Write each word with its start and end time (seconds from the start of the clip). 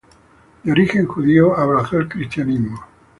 De 0.63 0.71
origen 0.71 1.05
judío, 1.05 1.55
abrazó 1.55 1.97
el 1.99 2.09
cristianismo. 2.09 2.83